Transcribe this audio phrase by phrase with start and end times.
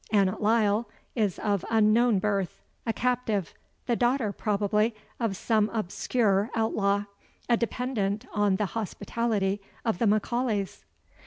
[0.11, 3.53] Annot Lyle is of unknown birth, a captive,
[3.85, 7.03] the daughter, probably, of some obscure outlaw;
[7.47, 10.85] a dependant on the hospitality of the M'Aulays."